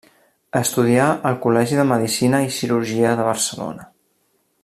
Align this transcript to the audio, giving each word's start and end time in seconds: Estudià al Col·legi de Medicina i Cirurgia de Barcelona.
Estudià 0.59 1.09
al 1.31 1.37
Col·legi 1.43 1.77
de 1.81 1.85
Medicina 1.91 2.41
i 2.47 2.51
Cirurgia 2.57 3.15
de 3.21 3.29
Barcelona. 3.31 3.87